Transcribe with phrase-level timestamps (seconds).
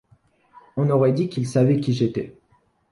[0.77, 2.35] On aurait dit qu’il savait qui j’étais.